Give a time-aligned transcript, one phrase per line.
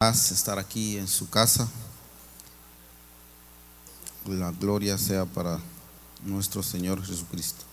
[0.00, 1.68] estar aquí en su casa.
[4.28, 5.58] La gloria sea para
[6.22, 7.64] nuestro Señor Jesucristo.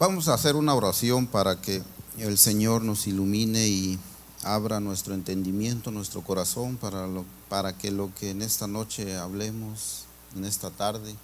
[0.00, 1.84] Vamos a hacer una oración para que
[2.16, 3.96] el Señor nos ilumine y
[4.42, 7.06] abra nuestro entendimiento, nuestro corazón, para,
[7.48, 11.14] para que lo que en esta noche hablemos, en esta tarde,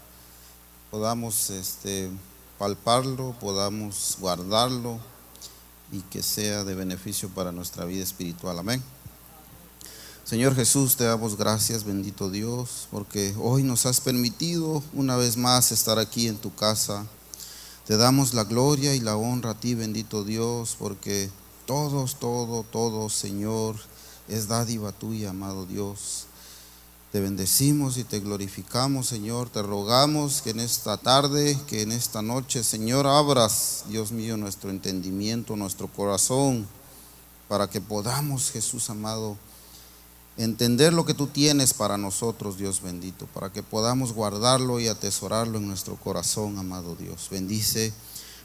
[0.93, 2.13] podamos este,
[2.61, 5.01] palparlo, podamos guardarlo
[5.93, 8.59] y que sea de beneficio para nuestra vida espiritual.
[8.59, 8.83] Amén.
[10.25, 15.71] Señor Jesús, te damos gracias, bendito Dios, porque hoy nos has permitido una vez más
[15.71, 17.07] estar aquí en tu casa.
[17.87, 21.31] Te damos la gloria y la honra a ti, bendito Dios, porque
[21.67, 23.77] todos, todo, todo, Señor,
[24.27, 26.27] es dádiva tuya, amado Dios.
[27.15, 29.49] Te bendecimos y te glorificamos, Señor.
[29.49, 34.71] Te rogamos que en esta tarde, que en esta noche, Señor, abras, Dios mío, nuestro
[34.71, 36.67] entendimiento, nuestro corazón,
[37.47, 39.37] para que podamos, Jesús amado,
[40.37, 45.59] entender lo que tú tienes para nosotros, Dios bendito, para que podamos guardarlo y atesorarlo
[45.59, 47.29] en nuestro corazón, amado Dios.
[47.31, 47.93] Bendice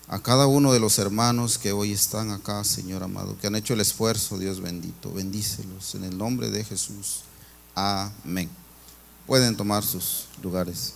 [0.10, 3.74] a cada uno de los hermanos que hoy están acá, Señor amado, que han hecho
[3.74, 5.12] el esfuerzo, Dios bendito.
[5.12, 7.24] Bendícelos en el nombre de Jesús.
[7.76, 8.50] Amén.
[9.26, 10.94] Pueden tomar sus lugares.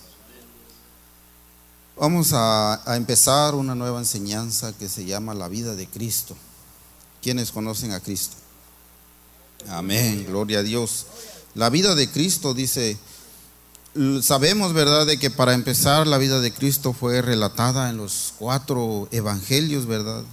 [1.96, 6.36] Vamos a, empezar una nueva enseñanza que se llama la vida de Cristo.
[7.22, 8.36] ¿Quiénes conocen a Cristo?
[9.68, 11.06] Amén, gloria a Dios.
[11.54, 12.98] La vida de Cristo dice,
[14.22, 19.08] sabemos, ¿verdad?, de que para empezar la vida de Cristo fue relatada en los cuatro
[19.12, 20.24] evangelios, ¿verdad?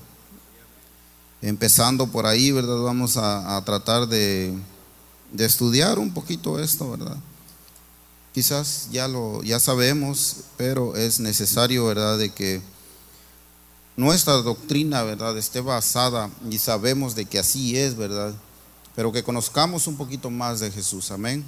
[1.44, 2.80] Empezando por ahí, ¿verdad?
[2.80, 4.58] Vamos a tratar de,
[5.32, 7.18] de estudiar un poquito esto, ¿verdad?
[8.34, 12.62] Quizás ya lo ya sabemos, pero es necesario, ¿verdad?, de que
[13.98, 18.34] nuestra doctrina, ¿verdad?, esté basada y sabemos de que así es, ¿verdad?
[18.96, 21.46] Pero que conozcamos un poquito más de Jesús, amén.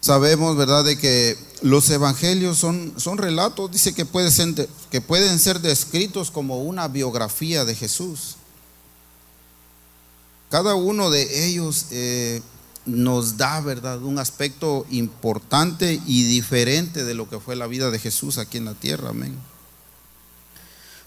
[0.00, 5.38] Sabemos, ¿verdad?, de que los evangelios son, son relatos, dice que, puede ser, que pueden
[5.38, 8.37] ser descritos como una biografía de Jesús.
[10.50, 12.40] Cada uno de ellos eh,
[12.86, 17.98] nos da, ¿verdad?, un aspecto importante y diferente de lo que fue la vida de
[17.98, 19.36] Jesús aquí en la tierra, amén.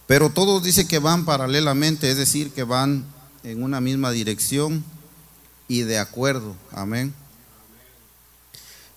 [0.05, 3.05] Pero todos dicen que van paralelamente, es decir, que van
[3.43, 4.83] en una misma dirección
[5.67, 7.13] y de acuerdo, amén.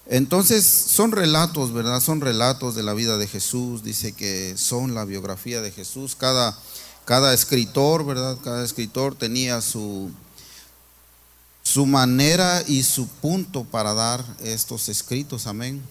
[0.06, 2.00] Entonces son relatos, ¿verdad?
[2.00, 6.14] Son relatos de la vida de Jesús, dice que son la biografía de Jesús.
[6.14, 6.58] Cada,
[7.06, 8.36] cada escritor, ¿verdad?
[8.44, 10.10] Cada escritor tenía su,
[11.74, 15.82] su manera y su punto para dar estos escritos, amén.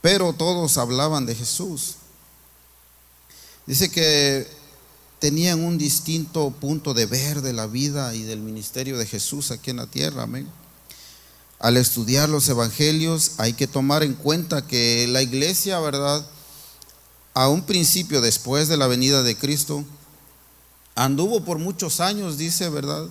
[0.00, 1.96] Pero todos hablaban de Jesús.
[3.66, 4.48] Dice que
[5.18, 9.68] tenían un distinto punto de ver de la vida y del ministerio de Jesús aquí
[9.68, 10.48] en la tierra, amén.
[11.58, 16.26] Al estudiar los evangelios hay que tomar en cuenta que la iglesia, ¿verdad?
[17.34, 19.84] A un principio, después de la venida de Cristo,
[20.94, 23.10] anduvo por muchos años, dice, ¿verdad?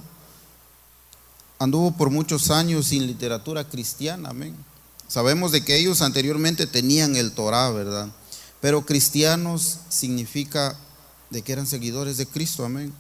[1.59, 4.56] Anduvo por muchos años sin literatura cristiana, amén.
[5.07, 8.09] Sabemos de que ellos anteriormente tenían el Torah, ¿verdad?
[8.59, 10.78] Pero cristianos significa
[11.29, 12.94] de que eran seguidores de Cristo, amén.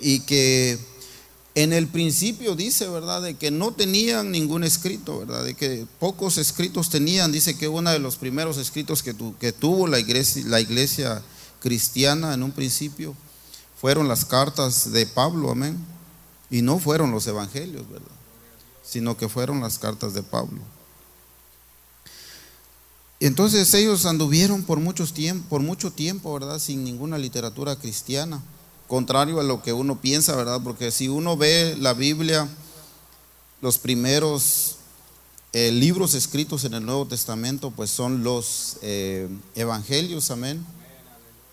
[0.00, 0.78] Y que
[1.54, 3.22] en el principio dice, ¿verdad?
[3.22, 5.44] De que no tenían ningún escrito, ¿verdad?
[5.44, 7.32] De que pocos escritos tenían.
[7.32, 11.22] Dice que uno de los primeros escritos que, que tuvo la iglesia, la iglesia
[11.60, 13.14] cristiana en un principio
[13.80, 15.95] fueron las cartas de Pablo, amén.
[16.50, 18.06] Y no fueron los evangelios, ¿verdad?
[18.82, 20.60] Sino que fueron las cartas de Pablo.
[23.18, 26.58] Entonces ellos anduvieron por, muchos tiempo, por mucho tiempo, ¿verdad?
[26.58, 28.42] Sin ninguna literatura cristiana.
[28.88, 30.60] Contrario a lo que uno piensa, ¿verdad?
[30.62, 32.48] Porque si uno ve la Biblia,
[33.62, 34.76] los primeros
[35.52, 40.64] eh, libros escritos en el Nuevo Testamento, pues son los eh, evangelios, amén.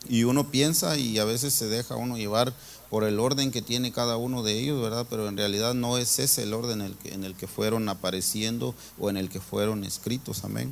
[0.09, 2.53] Y uno piensa y a veces se deja uno llevar
[2.93, 5.07] por el orden que tiene cada uno de ellos, ¿verdad?
[5.09, 9.17] Pero en realidad no es ese el orden en el que, fueron apareciendo o en
[9.17, 10.71] el que fueron escritos, amén.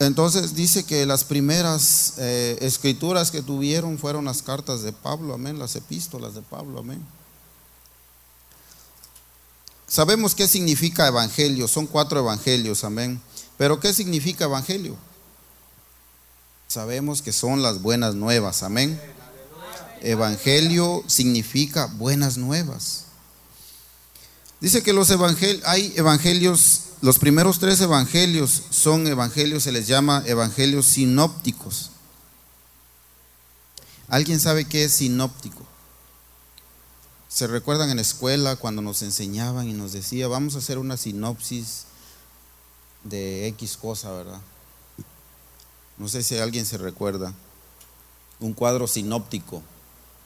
[0.00, 5.56] Entonces dice que las primeras eh, escrituras que tuvieron fueron las cartas de Pablo, amén,
[5.56, 7.06] las epístolas de Pablo, amén.
[9.86, 13.22] Sabemos qué significa evangelio, son cuatro evangelios, amén.
[13.56, 14.96] Pero ¿qué significa evangelio?
[16.66, 19.00] Sabemos que son las buenas nuevas, amén.
[20.02, 23.04] Evangelio significa buenas nuevas.
[24.60, 30.22] Dice que los evangelios, hay evangelios, los primeros tres evangelios son evangelios, se les llama
[30.26, 31.90] evangelios sinópticos.
[34.08, 35.66] ¿Alguien sabe qué es sinóptico?
[37.28, 40.96] ¿Se recuerdan en la escuela cuando nos enseñaban y nos decía, vamos a hacer una
[40.96, 41.84] sinopsis
[43.04, 44.40] de X cosa, ¿verdad?
[45.96, 47.32] No sé si alguien se recuerda.
[48.38, 49.62] Un cuadro sinóptico.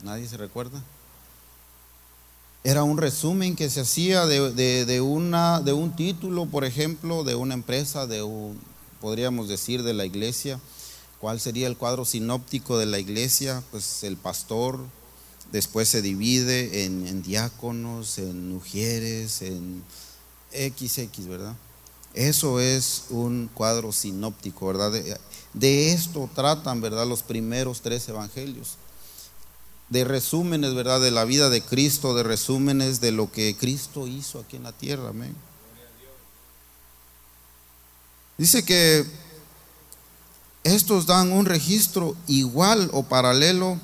[0.03, 0.83] ¿Nadie se recuerda?
[2.65, 7.55] Era un resumen que se hacía de, una, de un título, por ejemplo, de una
[7.55, 8.59] empresa, de un,
[9.01, 10.59] podríamos decir, de la iglesia.
[11.21, 13.63] ¿Cuál sería el cuadro sinóptico de la iglesia?
[13.71, 14.81] Pues el pastor,
[15.53, 19.85] después se divide en, diáconos, en mujeres, en
[20.51, 21.55] XX, ¿verdad?
[22.15, 24.91] Eso es un cuadro sinóptico, ¿verdad?
[24.91, 25.17] De,
[25.55, 27.07] de, esto tratan, ¿verdad?
[27.07, 28.77] Los primeros tres evangelios.
[29.89, 31.01] De resúmenes, ¿verdad?
[31.01, 34.73] De la vida de Cristo, de resúmenes de lo que Cristo hizo aquí en la
[34.73, 35.35] tierra, amén.
[38.39, 39.07] Dice que
[40.65, 43.79] estos dan un registro igual o paralelo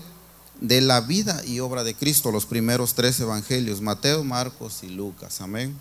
[0.60, 5.40] de la vida y obra de Cristo, los primeros tres evangelios, Mateo, Marcos y Lucas.
[5.40, 5.76] Amén.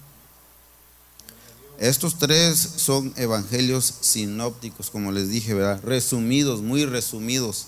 [1.79, 5.81] Estos tres son evangelios sinópticos, como les dije, ¿verdad?
[5.83, 7.65] Resumidos, muy resumidos,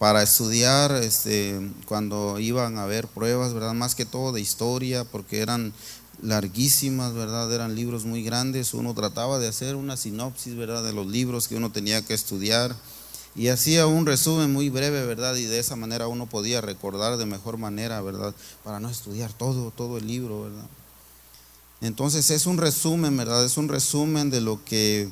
[0.00, 3.74] para estudiar este, cuando iban a haber pruebas, ¿verdad?
[3.74, 5.74] Más que todo de historia, porque eran
[6.22, 7.52] larguísimas, ¿verdad?
[7.52, 8.72] Eran libros muy grandes.
[8.72, 10.82] Uno trataba de hacer una sinopsis, ¿verdad?
[10.82, 12.74] De los libros que uno tenía que estudiar
[13.36, 15.36] y hacía un resumen muy breve, ¿verdad?
[15.36, 18.34] Y de esa manera uno podía recordar de mejor manera, ¿verdad?
[18.64, 20.66] Para no estudiar todo, todo el libro, ¿verdad?
[21.82, 23.44] Entonces es un resumen, ¿verdad?
[23.44, 25.10] Es un resumen de lo que,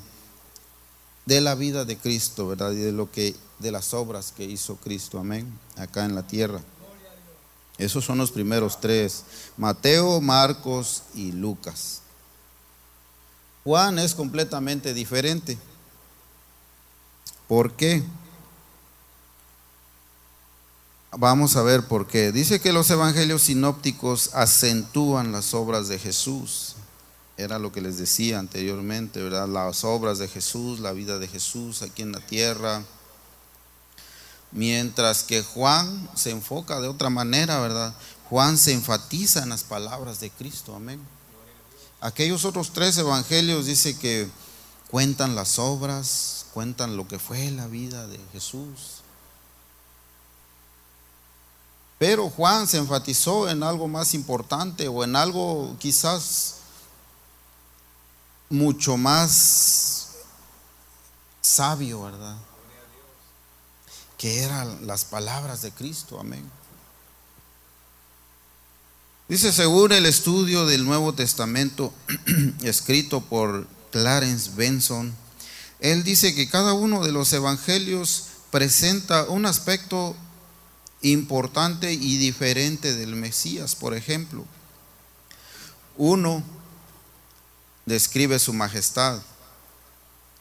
[1.29, 2.73] de la vida de Cristo, ¿verdad?
[2.73, 5.47] Y de lo que, de las obras que hizo Cristo, amén,
[5.77, 6.63] acá en la tierra.
[7.77, 9.25] Esos son los primeros tres,
[9.59, 12.01] Mateo, Marcos y Lucas.
[13.63, 15.59] Juan es completamente diferente.
[17.47, 18.03] ¿Por qué?
[21.11, 22.33] Vamos a ver por qué.
[22.33, 26.77] Dice que los evangelios sinópticos acentúan las obras de Jesús.
[27.39, 29.47] Era lo que les decía anteriormente, ¿verdad?
[29.47, 32.83] Las obras de Jesús, la vida de Jesús aquí en la tierra.
[34.51, 37.95] Mientras que Juan se enfoca de otra manera, ¿verdad?
[38.29, 41.01] Juan se enfatiza en las palabras de Cristo, amén.
[42.01, 44.29] Aquellos otros tres evangelios dice que
[44.91, 49.03] cuentan las obras, cuentan lo que fue la vida de Jesús.
[52.01, 56.59] Pero Juan se enfatizó en algo más importante o en algo quizás
[58.51, 60.09] mucho más
[61.41, 62.37] sabio, ¿verdad?
[64.17, 66.51] Que eran las palabras de Cristo, amén.
[69.29, 71.93] Dice, según el estudio del Nuevo Testamento
[72.63, 75.15] escrito por Clarence Benson,
[75.81, 80.17] él dice que cada uno de los evangelios presenta un aspecto
[81.03, 84.45] importante y diferente del Mesías, por ejemplo.
[85.97, 86.43] Uno
[87.89, 89.21] describe su majestad,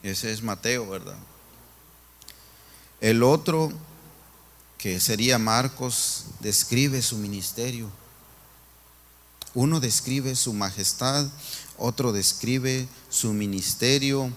[0.02, 1.18] ese es Mateo, ¿verdad?
[3.00, 3.72] El otro,
[4.76, 7.90] que sería Marcos, describe su ministerio.
[9.54, 11.26] Uno describe su majestad,
[11.76, 14.32] otro describe su ministerio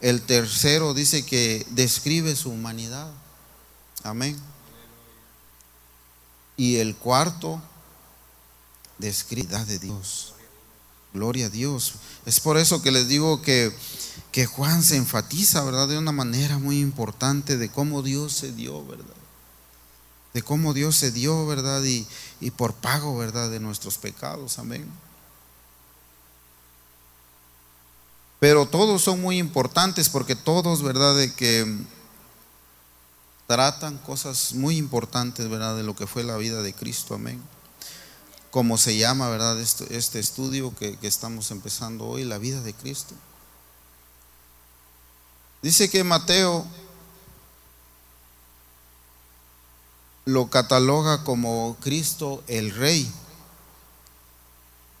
[0.00, 3.10] el tercero dice que describe su humanidad.
[4.02, 4.38] Amén.
[6.56, 7.62] Y el cuarto,
[8.98, 10.34] describe de Dios.
[11.16, 11.94] Gloria a Dios.
[12.26, 13.74] Es por eso que les digo que,
[14.32, 15.88] que Juan se enfatiza, ¿verdad?
[15.88, 19.16] De una manera muy importante de cómo Dios se dio, ¿verdad?
[20.34, 21.82] De cómo Dios se dio, ¿verdad?
[21.84, 22.06] Y,
[22.40, 23.50] y por pago, ¿verdad?
[23.50, 24.58] De nuestros pecados.
[24.58, 24.86] Amén.
[28.38, 31.16] Pero todos son muy importantes porque todos, ¿verdad?
[31.16, 31.66] De que
[33.46, 35.76] tratan cosas muy importantes, ¿verdad?
[35.76, 37.42] De lo que fue la vida de Cristo, amén.
[38.56, 39.60] Como se llama, ¿verdad?
[39.60, 43.14] Este, este estudio que, que estamos empezando hoy, la vida de Cristo.
[45.60, 46.66] Dice que Mateo
[50.24, 53.12] lo cataloga como Cristo el Rey.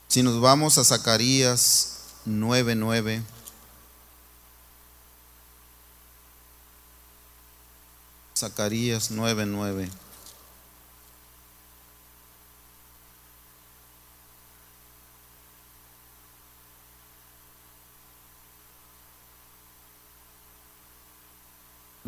[0.08, 1.96] Si nos vamos a Zacarías
[2.26, 3.22] 9:9.
[8.36, 10.05] Zacarías 9:9.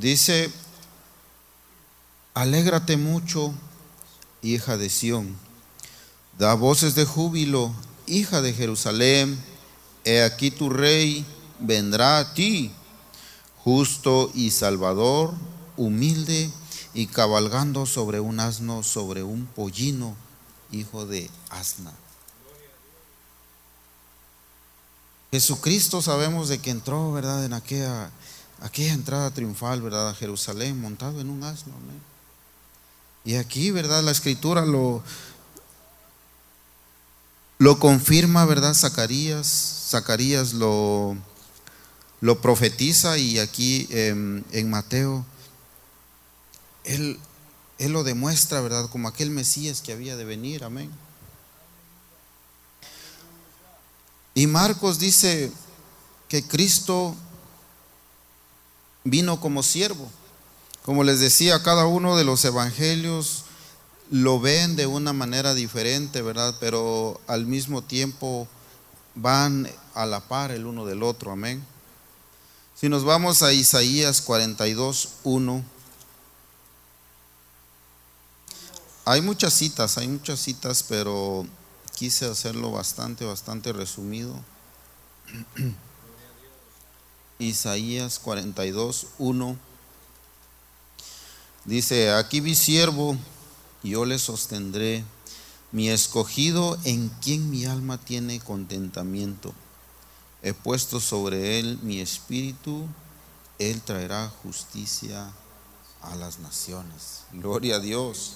[0.09, 0.51] Dice,
[2.33, 3.53] alégrate mucho,
[4.41, 5.37] hija de Sión,
[6.39, 7.75] da voces de júbilo,
[8.07, 9.39] hija de Jerusalén
[10.07, 11.27] He aquí tu rey
[11.61, 12.73] vendrá a ti,
[13.59, 15.35] justo y salvador,
[15.77, 16.51] humilde
[16.95, 20.17] y cabalgando sobre un asno, sobre un pollino,
[20.73, 21.93] hijo de asna.
[25.31, 28.11] Jesucristo sabemos de que entró, ¿verdad?, en aquella,
[28.61, 31.75] aquella entrada triunfal, ¿verdad?, a Jerusalén, montado en un asno.
[33.25, 35.03] Y aquí, ¿verdad?, la escritura lo,
[37.59, 38.75] lo confirma, ¿verdad?
[38.75, 41.17] Zacarías, Zacarías lo,
[42.21, 45.25] lo profetiza y aquí em, en Mateo,
[46.85, 47.19] él,
[47.79, 48.89] él lo demuestra, ¿verdad?
[48.91, 50.91] Como aquel Mesías que había de venir, amén.
[54.35, 55.51] Y Marcos dice
[56.29, 57.17] que Cristo
[59.11, 60.11] vino como siervo.
[60.83, 63.45] Como les decía, cada uno de los evangelios
[64.11, 66.55] lo ven de una manera diferente, ¿verdad?
[66.61, 68.49] Pero al mismo tiempo
[69.15, 71.65] van a la par el uno del otro, amén.
[72.75, 75.65] Si nos vamos a Isaías 42, 1.
[79.05, 81.47] Hay muchas citas, hay muchas citas, pero
[81.97, 84.35] quise hacerlo bastante, bastante resumido.
[87.39, 89.57] Isaías 42, 1.
[91.65, 93.17] Dice, aquí vi siervo
[93.83, 95.05] yo le sostendré,
[95.71, 99.55] mi escogido en quien mi alma tiene contentamiento.
[100.43, 102.87] He puesto sobre él mi espíritu,
[103.59, 105.31] él traerá justicia
[106.01, 107.25] a las naciones.
[107.33, 108.35] Gloria a Dios.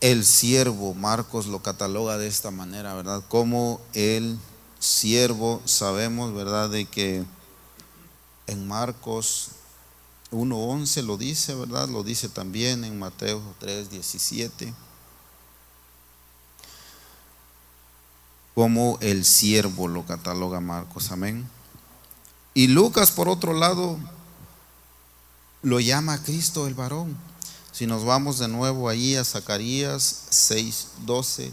[0.00, 3.24] El siervo, Marcos lo cataloga de esta manera, ¿verdad?
[3.28, 4.38] Como el
[4.86, 6.70] siervo, sabemos, ¿verdad?
[6.70, 7.24] De que
[8.46, 9.48] en Marcos
[10.30, 11.88] 1.11 lo dice, ¿verdad?
[11.88, 14.72] Lo dice también en Mateo 3.17.
[18.54, 21.48] Como el siervo lo cataloga Marcos, amén.
[22.54, 23.98] Y Lucas, por otro lado,
[25.62, 27.16] lo llama Cristo el varón.
[27.72, 31.52] Si nos vamos de nuevo ahí a Zacarías 6.12.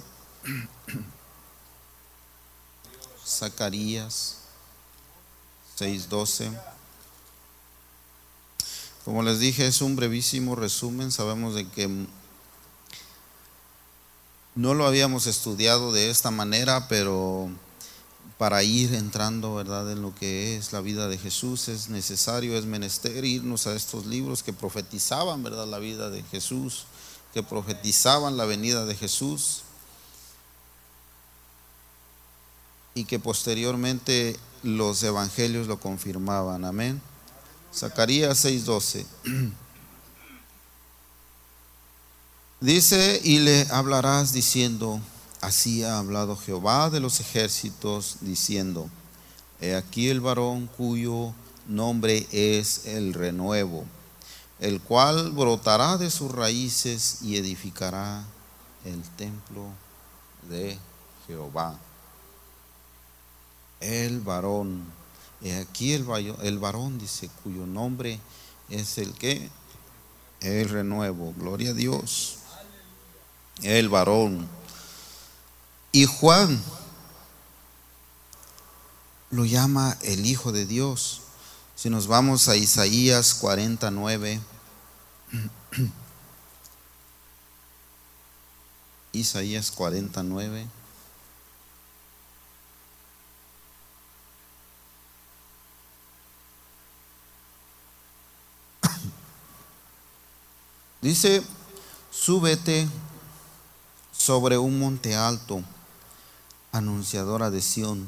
[3.25, 4.38] Zacarías
[5.80, 6.51] 6.12.
[9.06, 11.12] Como les dije, es un brevísimo resumen.
[11.12, 11.89] Sabemos de que
[14.56, 17.50] no lo habíamos estudiado de esta manera, pero
[18.38, 22.65] para ir entrando, ¿verdad?, en lo que es la vida de Jesús es necesario, es
[22.65, 26.86] menester irnos a estos libros que profetizaban, ¿verdad?, la vida de Jesús,
[27.34, 29.62] que profetizaban la venida de Jesús
[32.93, 36.65] y que posteriormente los evangelios lo confirmaban.
[36.65, 37.01] Amén.
[37.73, 39.05] Zacarías 6:12.
[42.62, 45.01] Dice, y le hablarás diciendo,
[45.41, 48.89] así ha hablado Jehová de los ejércitos, diciendo,
[49.59, 51.33] he aquí el varón cuyo
[51.67, 53.83] nombre es el renuevo,
[54.62, 58.23] el cual brotará de sus raíces y edificará
[58.85, 59.65] el templo
[60.50, 60.77] de
[61.27, 61.77] Jehová.
[63.84, 64.84] El varón
[65.52, 66.06] aquí el,
[66.42, 68.20] el varón dice, cuyo nombre
[68.70, 69.50] es el que,
[70.40, 72.38] el renuevo, gloria a Dios,
[73.62, 74.48] el varón.
[75.92, 76.63] Y Juan
[79.32, 81.22] lo llama el Hijo de Dios.
[81.75, 84.40] Si nos vamos a Isaías 49,
[89.12, 90.68] Isaías 49.
[101.03, 101.43] Dice,
[102.12, 102.88] súbete
[104.13, 105.62] sobre un monte alto,
[106.72, 108.07] anunciadora de Sión.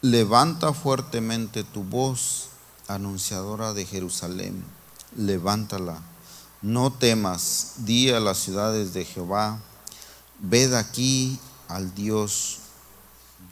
[0.00, 2.46] Levanta fuertemente tu voz,
[2.86, 4.64] anunciadora de Jerusalén.
[5.18, 6.00] Levántala.
[6.62, 9.60] No temas, di a las ciudades de Jehová,
[10.38, 11.38] ved aquí
[11.68, 12.60] al Dios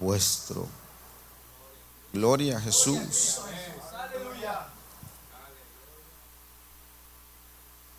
[0.01, 0.67] vuestro.
[2.15, 3.37] Gloria a Jesús.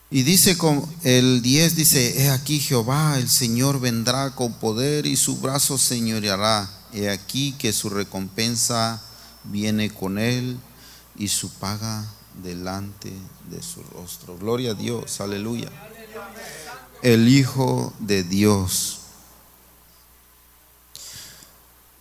[0.09, 5.17] Y dice con el 10 dice, he aquí Jehová, el Señor vendrá con poder y
[5.17, 6.69] su brazo señoreará.
[6.93, 9.01] He aquí que su recompensa
[9.43, 10.57] viene con él
[11.17, 12.05] y su paga
[12.41, 13.11] delante
[13.49, 14.37] de su rostro.
[14.37, 15.69] Gloria a Dios, aleluya.
[17.01, 18.99] El Hijo de Dios.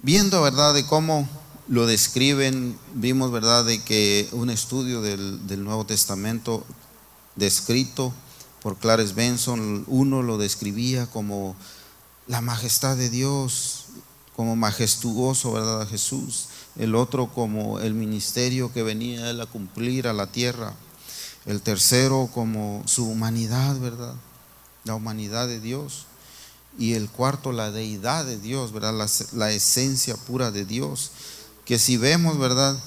[0.03, 1.29] Viendo, ¿verdad?, de cómo
[1.67, 6.65] lo describen, vimos, ¿verdad?, de que un estudio del, del Nuevo Testamento
[7.37, 8.13] descrito
[8.63, 9.85] por Clarence Benson.
[9.87, 11.55] Uno lo describía como
[12.27, 13.85] la majestad de Dios,
[14.35, 15.89] como majestuoso, ¿verdad?
[15.89, 16.49] Jesús.
[16.77, 20.75] El otro como el ministerio que venía él a cumplir a la tierra.
[21.47, 24.15] El tercero como su humanidad, ¿verdad?
[24.85, 26.07] La humanidad de Dios.
[26.79, 28.95] Y el cuarto, la deidad de Dios, ¿verdad?
[28.95, 31.13] La, la esencia pura de Dios.
[31.65, 32.79] Que si vemos, ¿verdad?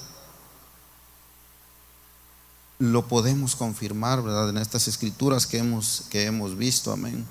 [2.80, 4.48] Lo podemos confirmar, ¿verdad?
[4.48, 7.26] En estas escrituras que hemos, que hemos visto, amén.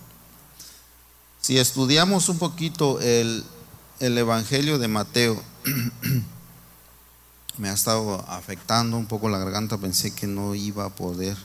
[1.41, 3.43] Si estudiamos un poquito el,
[3.99, 5.41] el Evangelio de Mateo,
[7.57, 11.35] me ha estado afectando un poco la garganta, pensé que no iba a poder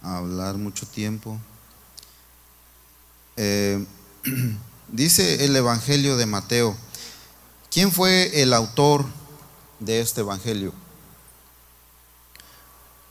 [0.00, 1.40] hablar mucho tiempo.
[3.36, 3.84] Eh,
[4.92, 6.76] dice el Evangelio de Mateo,
[7.68, 9.04] ¿quién fue el autor
[9.80, 10.72] de este Evangelio?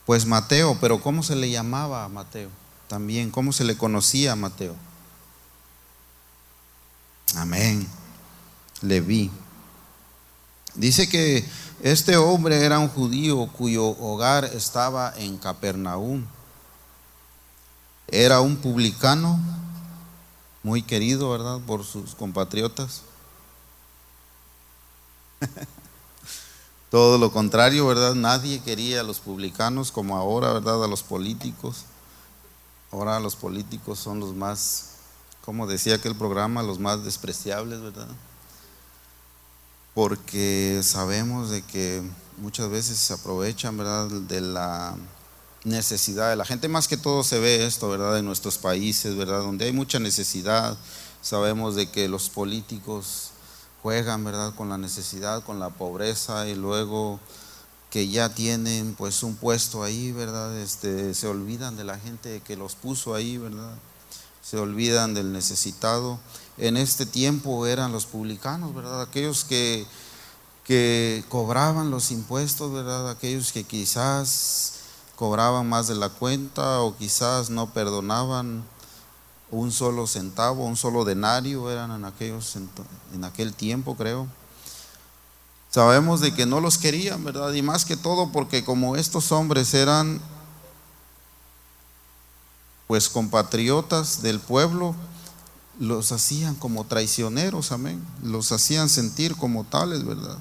[0.08, 2.50] Pues Mateo, pero ¿cómo se le llamaba a Mateo?
[2.88, 4.74] También, ¿cómo se le conocía a Mateo?
[7.36, 7.86] Amén.
[8.82, 9.30] Leví.
[10.76, 11.46] Dice que
[11.84, 16.26] este hombre era un judío cuyo hogar estaba en Capernaum.
[18.08, 19.38] Era un publicano
[20.64, 23.02] muy querido, ¿verdad?, por sus compatriotas.
[26.90, 28.16] Todo lo contrario, ¿verdad?
[28.16, 30.84] Nadie quería a los publicanos como ahora, ¿verdad?
[30.84, 31.84] A los políticos.
[32.92, 34.92] Ahora los políticos son los más,
[35.44, 38.08] como decía aquel programa, los más despreciables, ¿verdad?
[39.98, 42.04] porque sabemos de que
[42.38, 44.96] muchas veces se aprovechan, ¿verdad?, de la
[45.64, 46.68] necesidad de la gente.
[46.68, 50.78] Más que todo se ve esto, ¿verdad?, en nuestros países, ¿verdad?, donde hay mucha necesidad.
[51.24, 53.32] Sabemos de que los políticos
[53.88, 57.22] juegan, ¿verdad?, con la necesidad, con la pobreza y luego
[57.90, 60.58] que ya tienen pues un puesto ahí, ¿verdad?
[60.58, 63.78] Este, se olvidan de la gente que los puso ahí, ¿verdad?
[64.42, 66.20] Se olvidan del necesitado
[66.58, 69.04] en este tiempo eran los publicanos, ¿verdad?
[69.04, 69.86] Aquellos que,
[70.66, 73.10] que cobraban los impuestos, ¿verdad?
[73.10, 74.74] Aquellos que quizás
[75.16, 78.66] cobraban más de la cuenta o quizás no perdonaban
[79.52, 82.56] un solo centavo, un solo denario, eran en, aquellos,
[83.14, 84.28] en aquel tiempo, creo.
[85.70, 87.54] Sabemos de que no los querían, ¿verdad?
[87.54, 90.22] Y más que todo porque como estos hombres eran
[92.88, 94.96] pues compatriotas del pueblo,
[95.80, 98.04] los hacían como traicioneros, amén.
[98.24, 100.40] Los hacían sentir como tales, ¿verdad?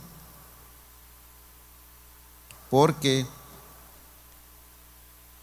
[2.71, 3.27] Porque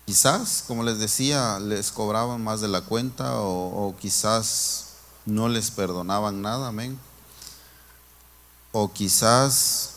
[0.06, 4.86] quizás, como les decía, les cobraban más de la cuenta o, quizás
[5.26, 7.00] no les perdonaban nada, amén.
[8.72, 9.92] O quizás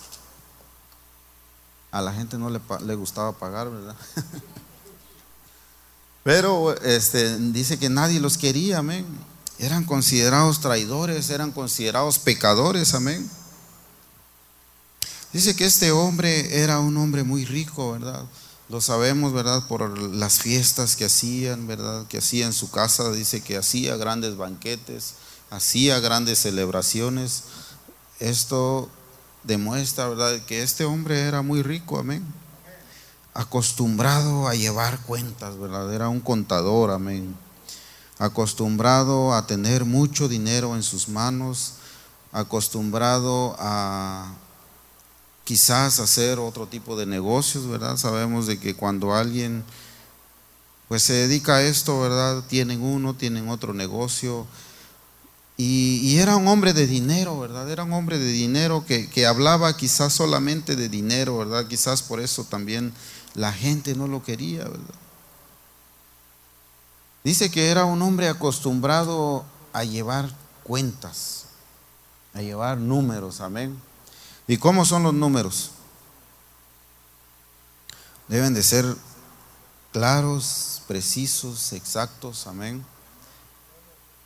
[1.90, 3.96] a la gente no le, gustaba pagar, ¿verdad?
[6.24, 9.06] Pero este, dice que nadie los quería, amén
[9.58, 13.28] eran considerados traidores, eran considerados pecadores, amén.
[15.32, 18.24] Dice que este hombre era un hombre muy rico, ¿verdad?
[18.68, 19.66] Lo sabemos, ¿verdad?
[19.68, 22.06] Por las fiestas que hacían, ¿verdad?
[22.08, 25.14] Que hacía en su casa, dice que hacía grandes banquetes,
[25.50, 27.44] hacía grandes celebraciones.
[28.18, 28.88] Esto
[29.44, 30.40] demuestra, ¿verdad?
[30.46, 32.24] Que este hombre era muy rico, amén.
[33.34, 35.92] Acostumbrado a llevar cuentas, ¿verdad?
[35.94, 37.36] Era un contador, amén
[38.18, 41.74] acostumbrado a tener mucho dinero en sus manos,
[42.32, 44.32] acostumbrado a
[45.46, 47.96] quizás hacer otro tipo de negocios, ¿verdad?
[47.96, 49.62] Sabemos de que cuando alguien
[50.88, 52.42] pues se dedica a esto, ¿verdad?
[52.48, 54.44] Tienen uno, tienen otro negocio.
[55.56, 57.70] Y, era un hombre de dinero, ¿verdad?
[57.70, 61.68] Era un hombre de dinero que, que hablaba quizás solamente de dinero, ¿verdad?
[61.68, 62.92] Quizás por eso también
[63.34, 64.94] la gente no lo quería, ¿verdad?
[67.22, 70.28] Dice que era un hombre acostumbrado a llevar
[70.64, 71.44] cuentas,
[72.34, 73.80] a llevar números, amén.
[74.48, 75.70] ¿Y cómo son los números?
[78.28, 78.84] Deben de ser
[79.92, 82.84] claros, precisos, exactos, amén.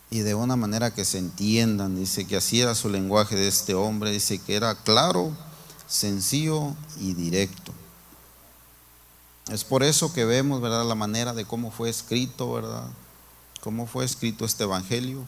[0.09, 1.95] Y de una manera que se entiendan.
[1.95, 4.11] Dice que así era su lenguaje de este hombre.
[4.11, 5.31] Dice que era claro,
[5.87, 7.73] sencillo y directo.
[9.49, 12.85] Es por eso que vemos, ¿verdad?, la manera de cómo fue escrito, ¿verdad?
[13.61, 15.27] Cómo fue escrito este evangelio.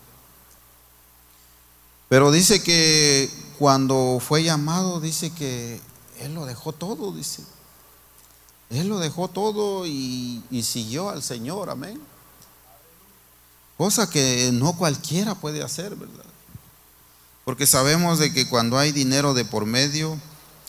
[2.13, 5.81] Pero dice que cuando fue llamado, dice que
[6.19, 7.41] él lo dejó todo, dice.
[8.69, 11.99] Él lo dejó todo y, siguió al Señor, amén.
[13.77, 16.25] Cosa que no cualquiera puede hacer, ¿verdad?
[17.45, 20.19] Porque sabemos de que cuando hay dinero de por medio,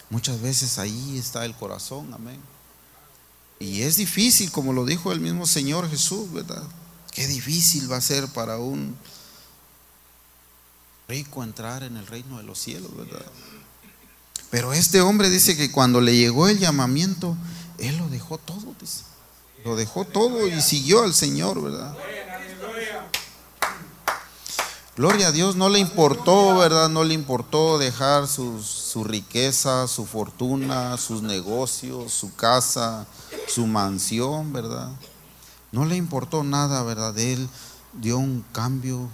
[0.08, 2.40] muchas veces ahí está el corazón, amén.
[3.58, 6.62] Y es difícil, como lo dijo el mismo Señor Jesús, ¿verdad?
[7.10, 8.96] Qué difícil va a ser para un
[11.08, 13.24] rico entrar en el reino de los cielos, ¿verdad?
[14.50, 17.36] Pero este hombre dice que cuando le llegó el llamamiento,
[17.78, 19.02] él lo dejó todo, dice.
[19.64, 21.96] Lo dejó todo y siguió al Señor, ¿verdad?
[24.96, 26.88] Gloria a Dios, no le importó, ¿verdad?
[26.88, 33.06] No le importó dejar su riqueza, su fortuna, sus negocios, su casa,
[33.48, 34.90] su mansión, ¿verdad?
[35.72, 37.18] No le importó nada, ¿verdad?
[37.18, 37.48] Él
[37.94, 39.08] dio un cambio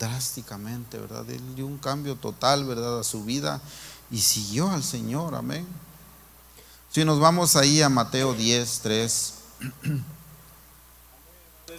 [0.00, 1.28] drásticamente, ¿verdad?
[1.30, 2.98] Él dio un cambio total, ¿verdad?
[2.98, 3.60] A su vida
[4.10, 5.64] y siguió al Señor, amén.
[6.90, 9.34] Si nos vamos ahí a Mateo 10, 3.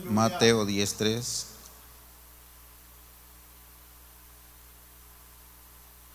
[0.05, 1.45] Mateo 10, 3.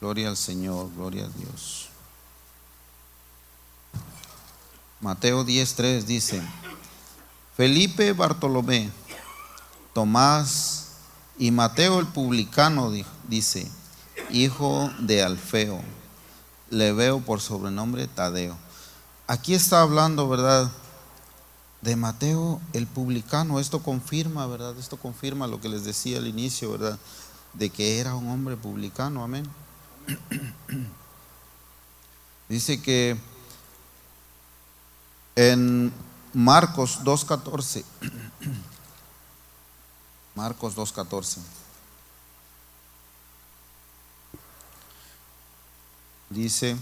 [0.00, 1.88] Gloria al Señor, gloria a Dios.
[5.00, 6.42] Mateo 10:3 dice,
[7.56, 8.90] Felipe Bartolomé,
[9.92, 10.75] Tomás
[11.38, 12.90] y Mateo el publicano
[13.28, 13.70] dice,
[14.30, 15.80] hijo de Alfeo,
[16.70, 18.56] le veo por sobrenombre Tadeo.
[19.26, 20.70] Aquí está hablando, ¿verdad?
[21.82, 23.60] De Mateo el publicano.
[23.60, 24.78] Esto confirma, ¿verdad?
[24.78, 26.98] Esto confirma lo que les decía al inicio, ¿verdad?
[27.52, 29.46] De que era un hombre publicano, amén.
[32.48, 33.16] Dice que
[35.34, 35.92] en
[36.32, 37.84] Marcos 2.14,
[40.36, 41.38] Marcos 2.14,
[46.30, 46.76] dice,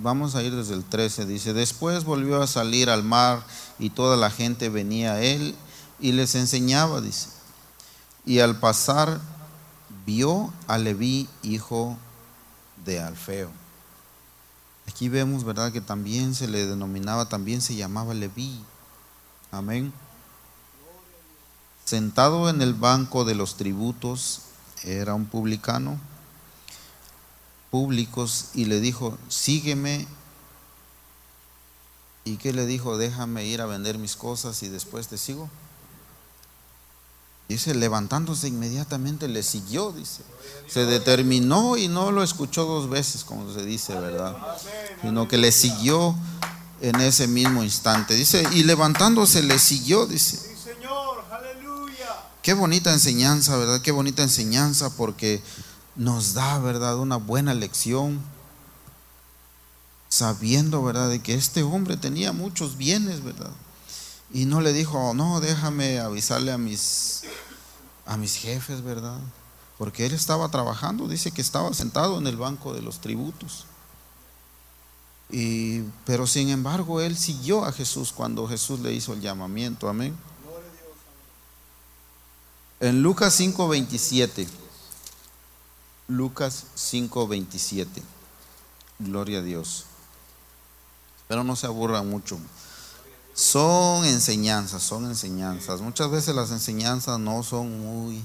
[0.00, 1.26] Vamos a ir desde el 13.
[1.26, 3.42] Dice, después volvió a salir al mar
[3.80, 5.56] y toda la gente venía a él
[5.98, 7.38] y les enseñaba, dice
[8.28, 9.18] y al pasar
[10.04, 11.96] vio a Leví, hijo
[12.84, 13.50] de Alfeo.
[14.88, 15.70] Aquí vemos, ¿verdad?
[15.70, 18.58] Que también se le denominaba, también se llamaba Leví.
[19.50, 19.92] Amén.
[21.84, 24.44] Sentado en el banco de los tributos,
[24.84, 25.98] era un publicano,
[27.70, 30.08] públicos, y le dijo, sígueme.
[32.24, 32.96] ¿Y qué le dijo?
[32.96, 35.50] Déjame ir a vender mis cosas y después te sigo.
[37.48, 40.22] Dice, levantándose inmediatamente le siguió, dice.
[40.66, 44.36] Se determinó y no lo escuchó dos veces, como se dice, ¿verdad?
[45.00, 46.14] Sino que le siguió
[46.82, 48.14] en ese mismo instante.
[48.14, 50.38] Dice, y levantándose le siguió, dice.
[52.42, 53.80] Qué bonita enseñanza, ¿verdad?
[53.80, 55.42] Qué bonita enseñanza porque
[55.96, 56.98] nos da, ¿verdad?
[56.98, 58.20] Una buena lección.
[60.10, 61.08] Sabiendo, ¿verdad?
[61.08, 63.50] De que este hombre tenía muchos bienes, ¿verdad?
[64.32, 67.22] Y no le dijo, no, déjame avisarle a mis,
[68.04, 69.18] a mis jefes, ¿verdad?
[69.78, 73.64] Porque él estaba trabajando, dice que estaba sentado en el banco de los tributos.
[75.30, 79.88] Y, pero sin embargo, él siguió a Jesús cuando Jesús le hizo el llamamiento.
[79.88, 80.16] Amén.
[82.80, 84.46] En Lucas 5:27.
[86.06, 88.02] Lucas 5:27.
[89.00, 89.84] Gloria a Dios.
[91.26, 92.38] Pero no se aburra mucho.
[93.38, 95.80] Son enseñanzas, son enseñanzas.
[95.80, 98.24] Muchas veces las enseñanzas no son muy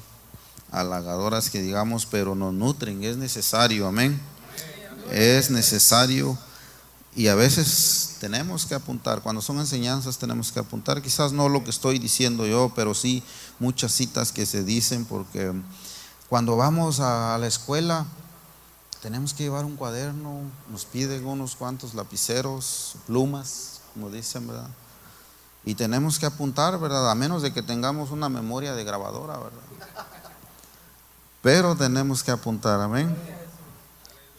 [0.72, 4.20] halagadoras que digamos, pero nos nutren, es necesario, amén.
[5.12, 6.36] Es necesario
[7.16, 11.64] y a veces tenemos que apuntar, cuando son enseñanzas tenemos que apuntar, quizás no lo
[11.64, 13.22] que estoy diciendo yo, pero sí
[13.60, 15.54] muchas citas que se dicen, porque
[16.28, 18.08] cuando vamos a la escuela
[19.04, 24.70] tenemos que llevar un cuaderno, nos piden unos cuantos lapiceros, plumas, como dicen, ¿verdad?
[25.66, 27.10] Y tenemos que apuntar, ¿verdad?
[27.10, 29.62] A menos de que tengamos una memoria de grabadora, ¿verdad?
[31.42, 33.16] Pero tenemos que apuntar, amén.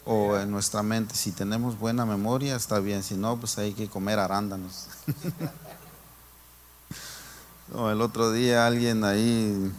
[0.04, 3.02] O en nuestra mente, si tenemos buena memoria, está bien.
[3.02, 4.88] Si no, pues hay que comer arándanos.
[7.90, 9.72] el otro día alguien ahí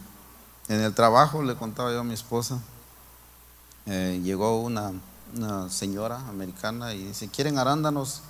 [0.67, 2.57] en el trabajo, le contaba yo a mi esposa,
[3.85, 4.93] eh, llegó una,
[5.35, 8.21] una señora americana y dice, ¿quieren arándanos?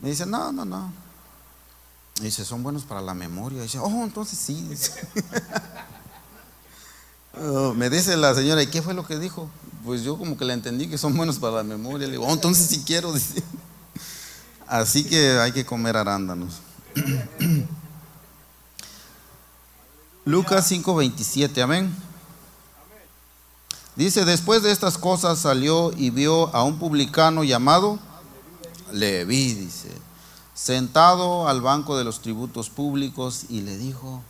[0.00, 1.07] Me dice, no, no, no
[2.20, 3.62] dice, son buenos para la memoria.
[3.62, 4.68] dice, oh, entonces sí.
[7.40, 9.48] Oh, me dice la señora, ¿y qué fue lo que dijo?
[9.84, 12.08] Pues yo como que le entendí que son buenos para la memoria.
[12.08, 13.14] Le digo, oh, entonces sí quiero.
[14.66, 16.54] Así que hay que comer arándanos.
[20.24, 21.94] Lucas 5:27, amén.
[23.94, 28.00] Dice, después de estas cosas salió y vio a un publicano llamado
[28.90, 30.07] Leví, dice
[30.58, 34.22] sentado al banco de los tributos públicos y le dijo,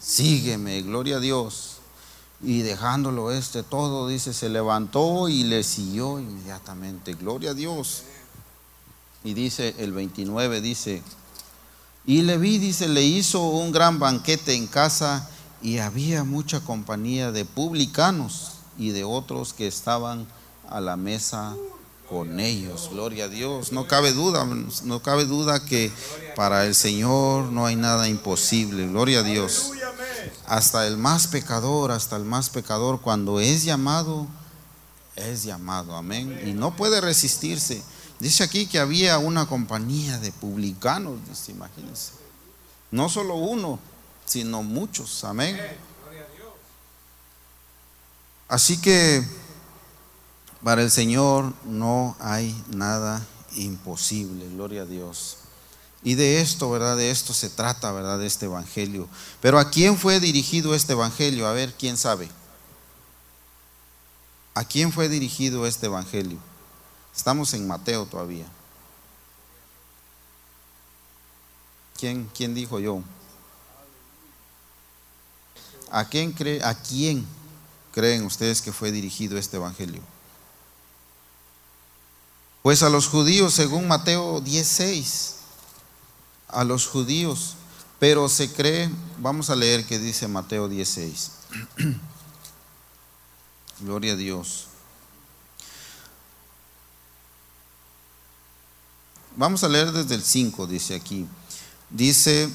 [0.00, 1.76] sígueme, gloria a Dios.
[2.42, 8.04] Y dejándolo este todo, dice, se levantó y le siguió inmediatamente, gloria a Dios.
[9.22, 11.02] Y dice el 29, dice,
[12.06, 15.28] y le vi, dice, le hizo un gran banquete en casa
[15.60, 20.26] y había mucha compañía de publicanos y de otros que estaban
[20.70, 21.54] a la mesa
[22.08, 22.88] con ellos.
[22.90, 23.72] Gloria a Dios.
[23.72, 24.46] No cabe duda,
[24.84, 25.92] no cabe duda que
[26.34, 28.86] para el Señor no hay nada imposible.
[28.88, 29.72] Gloria a Dios.
[30.46, 34.26] Hasta el más pecador, hasta el más pecador, cuando es llamado,
[35.16, 35.96] es llamado.
[35.96, 36.40] Amén.
[36.46, 37.82] Y no puede resistirse.
[38.18, 42.12] Dice aquí que había una compañía de publicanos, imagínense.
[42.90, 43.78] No solo uno,
[44.24, 45.24] sino muchos.
[45.24, 45.58] Amén.
[48.48, 49.24] Así que
[50.62, 53.24] para el Señor no hay nada
[53.56, 55.38] imposible, gloria a Dios.
[56.02, 56.96] Y de esto, ¿verdad?
[56.96, 58.18] De esto se trata, ¿verdad?
[58.18, 59.08] De este Evangelio.
[59.40, 61.46] Pero ¿a quién fue dirigido este Evangelio?
[61.46, 62.28] A ver, ¿quién sabe?
[64.54, 66.38] ¿A quién fue dirigido este Evangelio?
[67.14, 68.46] Estamos en Mateo todavía.
[71.98, 73.02] ¿Quién, quién dijo yo?
[75.90, 77.26] ¿A quién, cree, ¿A quién
[77.92, 80.02] creen ustedes que fue dirigido este Evangelio?
[82.66, 85.36] Pues a los judíos, según Mateo 16,
[86.48, 87.54] a los judíos,
[88.00, 91.30] pero se cree, vamos a leer que dice Mateo 16.
[93.82, 94.66] Gloria a Dios.
[99.36, 101.24] Vamos a leer desde el 5, dice aquí.
[101.90, 102.50] Dice,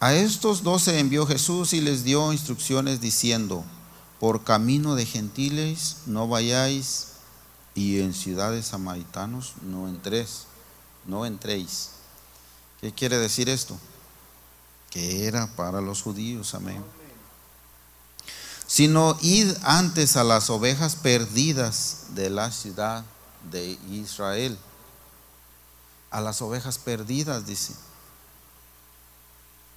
[0.00, 3.64] a estos doce envió Jesús y les dio instrucciones diciendo,
[4.18, 7.13] por camino de gentiles no vayáis
[7.74, 10.44] y en ciudades samaritanos no entréis,
[11.06, 11.90] no entréis.
[12.80, 13.76] ¿Qué quiere decir esto?
[14.90, 16.84] Que era para los judíos, amén.
[18.66, 23.04] Sino id antes a las ovejas perdidas de la ciudad
[23.50, 24.56] de Israel.
[26.10, 27.74] A las ovejas perdidas, dice.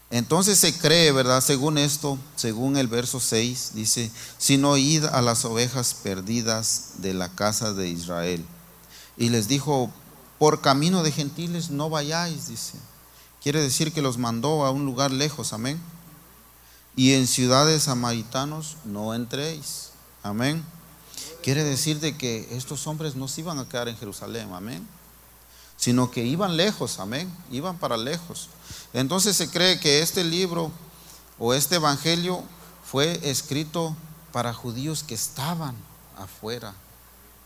[0.09, 1.41] Entonces se cree, ¿verdad?
[1.41, 7.29] Según esto, según el verso 6, dice, sino id a las ovejas perdidas de la
[7.29, 8.45] casa de Israel.
[9.17, 9.91] Y les dijo,
[10.39, 12.77] por camino de gentiles no vayáis, dice.
[13.41, 15.79] Quiere decir que los mandó a un lugar lejos, amén.
[16.95, 19.89] Y en ciudades samaritanos no entréis,
[20.23, 20.63] amén.
[21.43, 24.87] Quiere decir de que estos hombres no se iban a quedar en Jerusalén, amén.
[25.77, 27.31] Sino que iban lejos, amén.
[27.51, 28.49] Iban para lejos.
[28.93, 30.71] Entonces se cree que este libro
[31.37, 32.43] o este evangelio
[32.83, 33.95] fue escrito
[34.31, 35.75] para judíos que estaban
[36.17, 36.73] afuera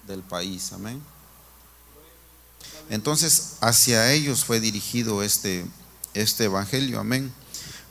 [0.08, 0.72] del país.
[0.72, 1.02] Amén.
[2.89, 5.65] Entonces hacia ellos fue dirigido este,
[6.13, 7.02] este evangelio.
[7.02, 7.34] Amén.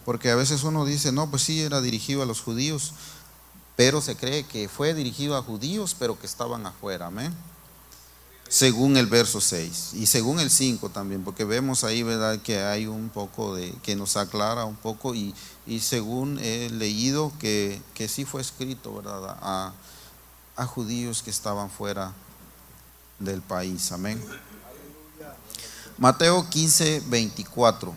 [0.06, 2.94] Porque a veces uno dice, no, pues sí, era dirigido a los judíos,
[3.76, 7.06] pero se cree que fue dirigido a judíos, pero que estaban afuera.
[7.08, 7.49] Amén
[8.50, 12.88] según el verso 6 y según el 5 también, porque vemos ahí, ¿verdad?, que hay
[12.88, 15.32] un poco de, que nos aclara un poco y,
[15.80, 19.72] según he leído que, que, sí fue escrito, ¿verdad?, a,
[20.56, 22.12] a judíos que estaban fuera
[23.20, 24.20] del país, amén.
[25.96, 27.94] Mateo 15, 24.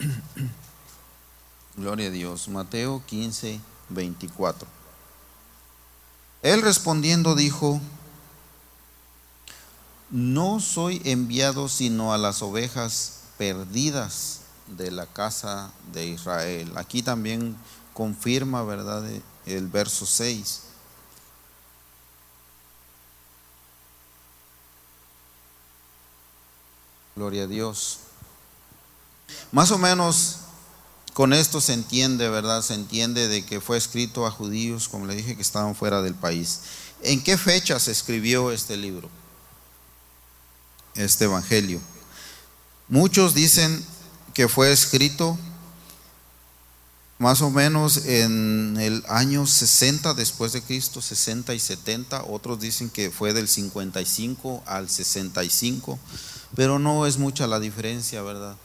[1.76, 2.48] Gloria a Dios.
[2.48, 4.68] Mateo 15, 24.
[6.42, 7.80] Él respondiendo dijo,
[10.10, 16.72] no soy enviado sino a las ovejas perdidas de la casa de Israel.
[16.76, 17.56] Aquí también
[17.94, 19.04] confirma, ¿verdad?,
[19.46, 20.62] el verso 6.
[27.16, 27.98] Gloria a Dios.
[29.50, 30.36] Más o menos
[31.14, 32.62] con esto se entiende, ¿verdad?
[32.62, 36.14] Se entiende de que fue escrito a judíos, como le dije, que estaban fuera del
[36.14, 36.60] país.
[37.02, 39.10] ¿En qué fecha se escribió este libro?
[40.94, 41.80] Este Evangelio.
[42.88, 43.84] Muchos dicen
[44.34, 45.38] que fue escrito
[47.18, 52.22] más o menos en el año 60 después de Cristo, 60 y 70.
[52.24, 55.98] Otros dicen que fue del 55 al 65,
[56.54, 58.56] pero no es mucha la diferencia, ¿verdad?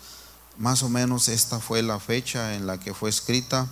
[0.57, 3.67] Más o menos esta fue la fecha en la que fue escrita.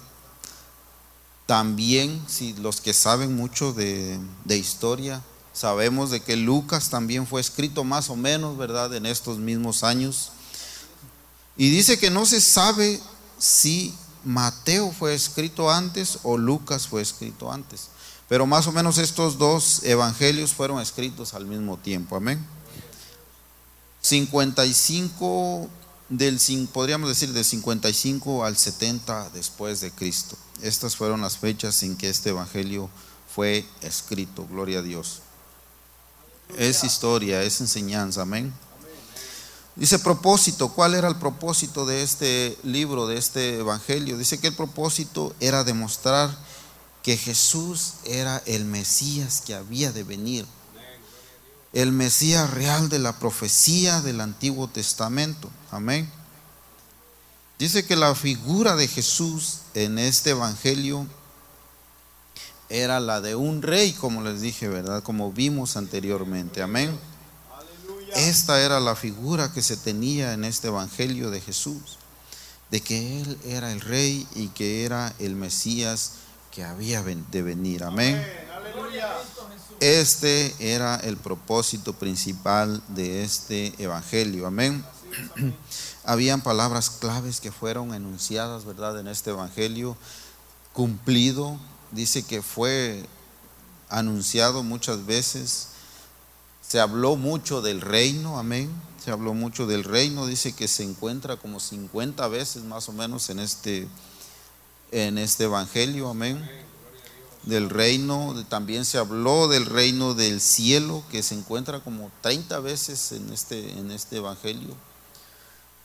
[1.45, 5.21] También, si los que saben mucho de, de historia,
[5.53, 10.31] Sabemos de que Lucas también fue escrito más o menos, ¿verdad?, en estos mismos años.
[11.57, 12.99] Y dice que no se sabe
[13.37, 17.87] si Mateo fue escrito antes o Lucas fue escrito antes.
[18.29, 22.15] Pero más o menos estos dos evangelios fueron escritos al mismo tiempo.
[22.15, 22.45] Amén.
[24.01, 25.69] 55
[26.09, 26.39] del
[26.71, 30.37] podríamos decir del 55 al 70 después de Cristo.
[30.61, 32.89] Estas fueron las fechas en que este evangelio
[33.33, 34.47] fue escrito.
[34.47, 35.21] Gloria a Dios.
[36.57, 38.53] Es historia, es enseñanza, amén.
[39.75, 44.17] Dice propósito, ¿cuál era el propósito de este libro, de este evangelio?
[44.17, 46.29] Dice que el propósito era demostrar
[47.03, 50.45] que Jesús era el Mesías que había de venir.
[51.73, 55.49] el Mesías real de la profecía del Antiguo Testamento.
[55.71, 56.11] Amén.
[57.57, 61.07] Dice que la figura de Jesús en este Evangelio
[62.71, 65.03] era la de un rey, como les dije, ¿verdad?
[65.03, 66.61] Como vimos anteriormente.
[66.61, 66.97] Amén.
[68.15, 71.97] Esta era la figura que se tenía en este Evangelio de Jesús,
[72.69, 76.13] de que Él era el rey y que era el Mesías
[76.49, 77.83] que había de venir.
[77.83, 78.25] Amén.
[79.81, 84.47] Este era el propósito principal de este Evangelio.
[84.47, 84.85] Amén.
[86.05, 88.99] Habían palabras claves que fueron enunciadas, ¿verdad?
[88.99, 89.97] En este Evangelio,
[90.73, 91.57] cumplido.
[91.91, 93.05] Dice que fue
[93.89, 95.67] anunciado muchas veces
[96.71, 98.71] se habló mucho del reino, amén.
[99.03, 103.29] Se habló mucho del reino, dice que se encuentra como 50 veces más o menos
[103.29, 103.89] en este,
[104.91, 106.49] en este evangelio, amén.
[107.43, 113.11] Del reino, también se habló del reino del cielo, que se encuentra como 30 veces
[113.11, 114.73] en este, en este evangelio.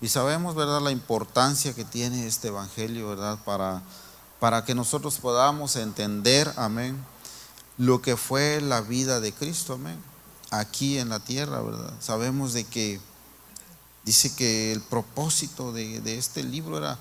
[0.01, 3.83] Y sabemos, ¿verdad?, la importancia que tiene este evangelio, ¿verdad?, para,
[4.41, 6.97] para que nosotros podamos entender, amén,
[7.79, 9.99] lo que fue la vida de Cristo, amén
[10.51, 11.93] aquí en la tierra, ¿verdad?
[12.01, 13.01] Sabemos de que
[14.05, 16.99] dice que el propósito de, este libro era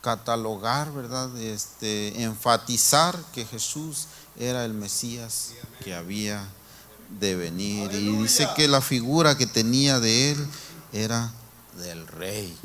[0.00, 1.36] catalogar, ¿verdad?
[1.38, 4.06] Este, enfatizar que Jesús
[4.38, 6.46] era el Mesías que había
[7.20, 7.92] de venir.
[7.92, 10.46] Y dice que la figura que tenía de él
[10.92, 11.32] era
[11.78, 12.56] del rey.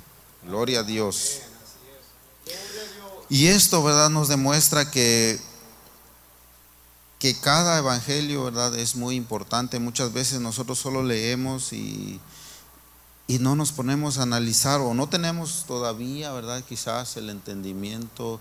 [0.43, 1.39] Gloria a Dios.
[3.29, 4.09] Y esto, ¿verdad?
[4.09, 5.39] Nos demuestra que
[7.19, 8.73] que cada evangelio, ¿verdad?
[8.75, 9.77] Es muy importante.
[9.79, 12.19] Muchas veces nosotros solo leemos y,
[13.27, 16.63] y no nos ponemos a analizar o no tenemos todavía, ¿verdad?
[16.63, 18.39] Quizás el entendimiento,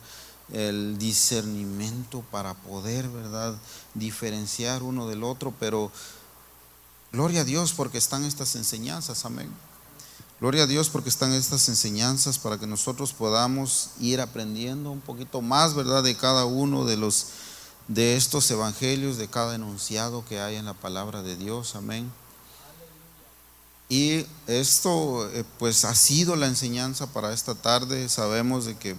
[0.53, 3.57] el discernimiento para poder, ¿verdad?
[3.95, 5.91] Diferenciar uno del otro, pero
[7.11, 9.51] gloria a Dios porque están estas enseñanzas, amén.
[10.41, 15.43] Gloria a Dios porque están estas enseñanzas para que nosotros podamos ir aprendiendo un poquito
[15.43, 16.05] más, ¿verdad?
[16.05, 17.27] De cada uno de los
[17.89, 21.75] de estos evangelios, de cada enunciado que hay en la palabra de Dios.
[21.75, 22.09] Amén.
[23.89, 28.09] Y esto eh, pues ha sido la enseñanza para esta tarde.
[28.09, 28.95] Sabemos de que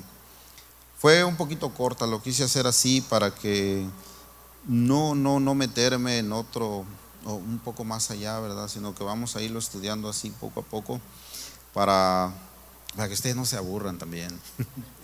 [0.97, 3.85] fue un poquito corta, lo quise hacer así para que
[4.67, 6.83] no, no, no meterme en otro,
[7.23, 8.67] o un poco más allá, ¿verdad?
[8.67, 10.99] Sino que vamos a irlo estudiando así poco a poco
[11.73, 12.33] para,
[12.95, 14.29] para que ustedes no se aburran también.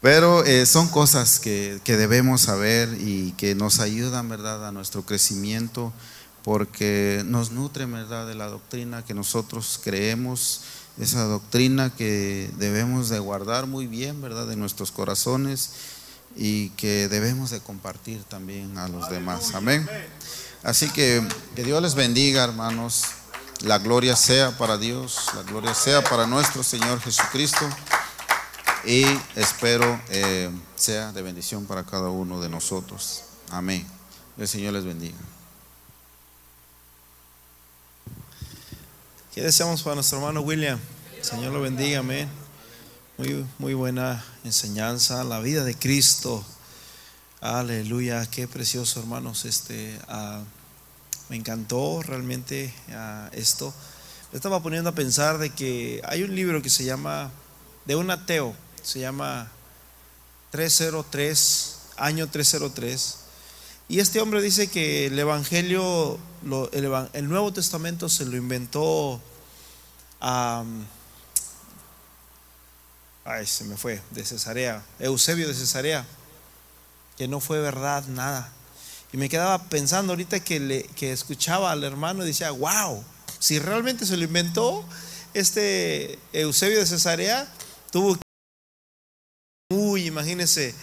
[0.00, 5.92] Pero eh, son cosas que, debemos saber y que nos ayudan, ¿verdad?, a nuestro crecimiento,
[6.44, 10.60] porque nos nutren, ¿verdad?, de la doctrina que nosotros creemos,
[11.00, 15.70] esa doctrina que debemos de guardar muy bien, ¿verdad?, en nuestros corazones
[16.36, 19.54] y que debemos de compartir también a los demás.
[19.54, 19.88] Amén.
[20.62, 23.02] Así que que Dios les bendiga, hermanos.
[23.62, 27.66] La gloria sea para Dios, la gloria sea para nuestro Señor Jesucristo
[28.84, 33.22] y espero eh, sea de bendición para cada uno de nosotros.
[33.50, 33.86] Amén.
[34.36, 35.16] El Señor les bendiga.
[39.34, 40.78] ¿Qué deseamos para nuestro hermano William?
[41.16, 42.28] El Señor lo bendiga, amén.
[43.16, 46.44] Muy, muy buena enseñanza, la vida de Cristo.
[47.40, 49.46] Aleluya, qué precioso, hermanos.
[49.46, 50.42] Este, ah,
[51.28, 53.72] me encantó realmente ah, esto.
[54.32, 57.30] Me estaba poniendo a pensar de que hay un libro que se llama
[57.86, 58.54] De un ateo
[58.86, 59.50] se llama
[60.52, 63.16] 303, año 303.
[63.88, 66.18] Y este hombre dice que el Evangelio,
[66.72, 69.20] el, Nuevo Testamento se lo inventó
[70.20, 70.64] a...
[73.24, 76.06] Ay, se me fue, de Cesarea, Eusebio de Cesarea,
[77.18, 78.52] que no fue verdad nada.
[79.12, 83.02] Y me quedaba pensando ahorita que, le, que escuchaba al hermano y decía, wow,
[83.38, 84.84] si realmente se lo inventó
[85.34, 87.48] este Eusebio de Cesarea,
[87.90, 88.18] tuvo
[89.68, 90.76] Uy, imagínense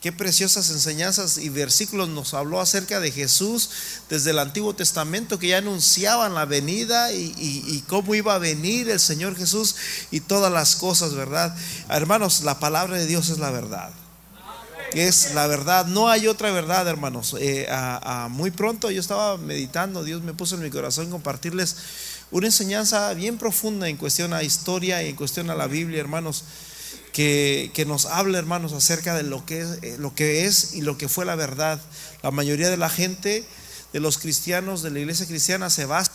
[0.00, 3.70] qué preciosas enseñanzas y versículos nos habló acerca de Jesús
[4.10, 8.98] desde el Antiguo Testamento que ya anunciaban la venida y, cómo iba a venir el
[8.98, 9.76] Señor Jesús
[10.10, 11.56] y todas las cosas, ¿verdad?
[11.88, 13.92] Hermanos, la palabra de Dios es la verdad.
[14.96, 17.36] Es la verdad, no hay otra verdad, hermanos.
[17.38, 17.68] Eh,
[18.30, 21.76] muy pronto yo estaba meditando, Dios me puso en mi corazón compartirles
[22.30, 26.44] una enseñanza bien profunda en cuestión a historia y en cuestión a la Biblia, hermanos
[27.12, 30.96] que, nos habla, hermanos, acerca de lo que, es, eh, lo que es y lo
[30.96, 31.78] que fue la verdad.
[32.22, 33.44] La mayoría de la gente,
[33.92, 36.12] de los cristianos, de la iglesia cristiana, se basa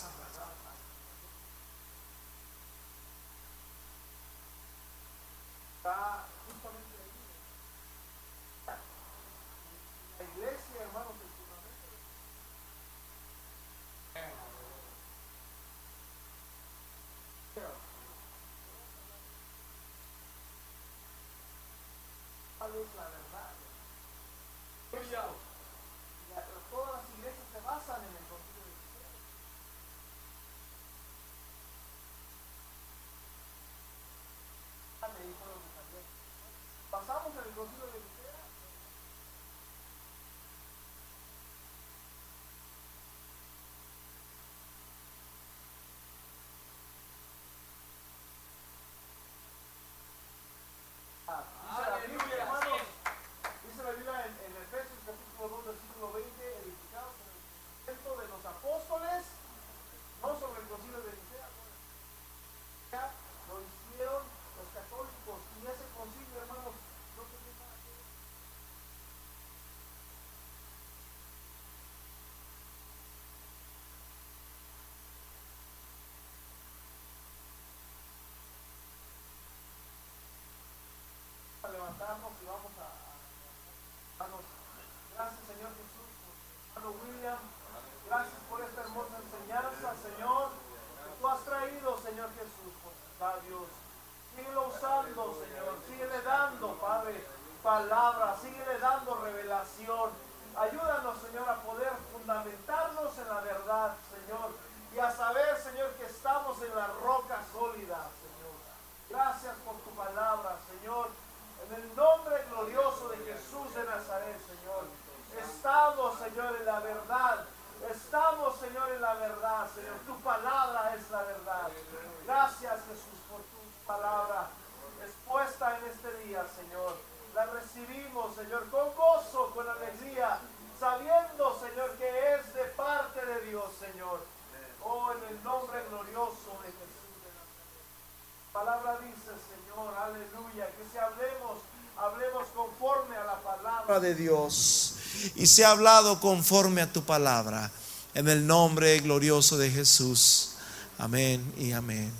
[144.00, 144.94] de Dios
[145.34, 147.70] y sea hablado conforme a tu palabra.
[148.14, 150.50] En el nombre glorioso de Jesús.
[150.98, 152.12] Amén y amén.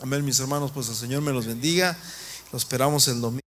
[0.00, 1.96] Amén, mis hermanos, pues el Señor me los bendiga.
[2.52, 3.43] Lo esperamos el domingo.